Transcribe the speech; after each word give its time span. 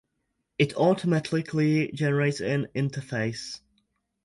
it 0.57 0.75
automatically 0.77 1.91
generates 1.91 2.39
an 2.39 2.65
interface 2.73 3.61